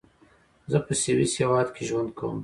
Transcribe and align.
زۀ 0.71 0.79
پۀ 0.85 0.93
سويس 1.01 1.33
هېواد 1.41 1.67
کې 1.75 1.81
ژوند 1.89 2.09
کوم. 2.17 2.37